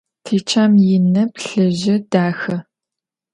[0.25, 2.57] Tiçem yinı, plhıjı, daxe.